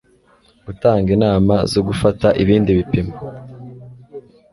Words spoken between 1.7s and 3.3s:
zo gufata ibindi bipimo